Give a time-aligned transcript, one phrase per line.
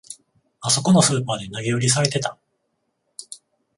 [0.61, 2.39] あそこのスーパーで投げ売りされてた